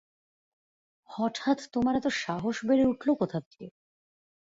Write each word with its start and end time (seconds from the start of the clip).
হঠাৎ 1.09 1.59
তোমার 1.73 1.93
এত 1.95 2.07
সাহস 2.21 2.57
বেড়ে 2.65 2.85
উঠল 2.85 3.07
কোথা 3.21 3.37
থেকে? 3.43 3.65